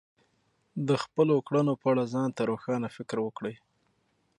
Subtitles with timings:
[0.87, 3.55] د خپلو کړنو په اړه ځان ته روښانه فکر وکړئ.